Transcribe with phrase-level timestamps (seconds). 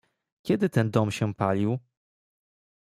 [0.41, 1.79] "„Kiedy ten dom się palił?"